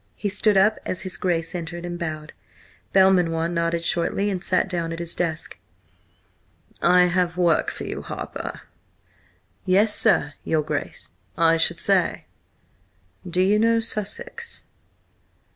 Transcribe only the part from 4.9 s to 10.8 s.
at his desk. "I have work for you, Harper." "Yes, sir–your